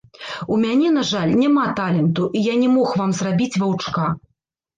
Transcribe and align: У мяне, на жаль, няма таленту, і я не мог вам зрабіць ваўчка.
У 0.53 0.55
мяне, 0.61 0.87
на 0.95 1.03
жаль, 1.09 1.33
няма 1.41 1.65
таленту, 1.81 2.23
і 2.41 2.41
я 2.47 2.55
не 2.63 2.69
мог 2.79 2.97
вам 3.03 3.15
зрабіць 3.19 3.53
ваўчка. 3.61 4.09